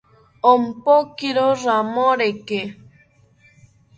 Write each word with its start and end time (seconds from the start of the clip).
Ompokiro 0.51 1.45
ramoreke 1.63 2.59